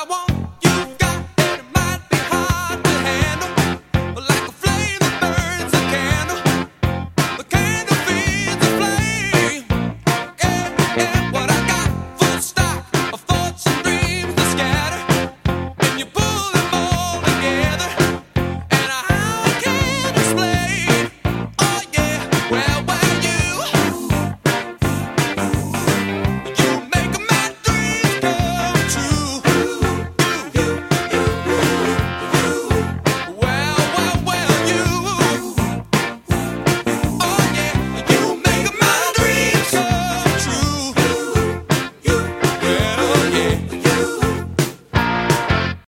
[0.00, 0.37] I want.